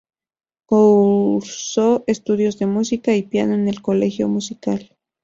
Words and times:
Cursó 0.65 2.03
estudios 2.07 2.57
de 2.57 2.65
música 2.65 3.15
y 3.15 3.21
piano 3.21 3.53
en 3.53 3.67
el 3.67 3.83
Colegio 3.83 4.27
Musical. 4.27 4.95